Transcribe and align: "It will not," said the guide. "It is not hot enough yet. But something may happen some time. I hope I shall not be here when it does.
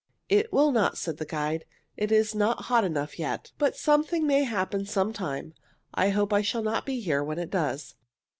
"It 0.29 0.51
will 0.51 0.71
not," 0.71 0.97
said 0.97 1.17
the 1.17 1.27
guide. 1.27 1.63
"It 1.95 2.11
is 2.11 2.33
not 2.33 2.63
hot 2.63 2.83
enough 2.83 3.19
yet. 3.19 3.51
But 3.59 3.75
something 3.75 4.25
may 4.25 4.45
happen 4.45 4.83
some 4.83 5.13
time. 5.13 5.53
I 5.93 6.09
hope 6.09 6.33
I 6.33 6.41
shall 6.41 6.63
not 6.63 6.87
be 6.87 6.99
here 7.01 7.23
when 7.23 7.37
it 7.37 7.51
does. 7.51 7.93